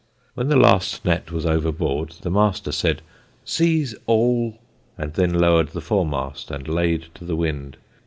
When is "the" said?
0.47-0.55, 2.23-2.31, 5.73-5.79, 7.23-7.35